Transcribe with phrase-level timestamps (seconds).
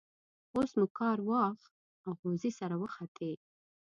[0.55, 1.59] اوس مو کار واښ
[2.05, 3.31] او غوزی سره وختی.